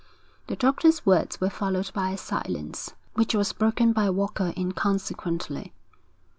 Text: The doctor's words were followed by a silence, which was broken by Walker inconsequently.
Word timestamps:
The 0.47 0.55
doctor's 0.55 1.05
words 1.05 1.39
were 1.39 1.51
followed 1.51 1.91
by 1.93 2.09
a 2.09 2.17
silence, 2.17 2.93
which 3.13 3.35
was 3.35 3.53
broken 3.53 3.93
by 3.93 4.09
Walker 4.09 4.51
inconsequently. 4.57 5.73